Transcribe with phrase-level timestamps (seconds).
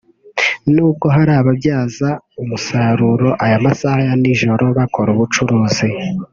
[0.73, 2.09] n’ubwo hari bamwe mu babyaza
[2.41, 5.87] umusaruro aya masaha ya nijoro bakora ubucuruzi